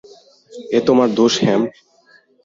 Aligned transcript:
ঐ 0.69 0.79
তোমার 0.87 1.09
দোষ 1.17 1.33
হেম! 1.43 1.61